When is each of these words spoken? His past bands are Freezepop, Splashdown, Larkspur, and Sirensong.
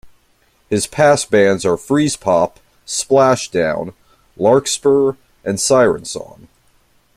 His 0.67 0.87
past 0.87 1.29
bands 1.29 1.63
are 1.63 1.77
Freezepop, 1.77 2.55
Splashdown, 2.87 3.93
Larkspur, 4.35 5.13
and 5.45 5.59
Sirensong. 5.59 6.47